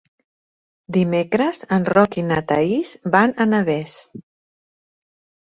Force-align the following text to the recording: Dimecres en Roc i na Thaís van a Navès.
Dimecres 0.95 1.59
en 1.77 1.85
Roc 1.97 2.17
i 2.21 2.23
na 2.31 2.39
Thaís 2.53 2.95
van 3.17 3.35
a 3.45 3.49
Navès. 3.53 4.01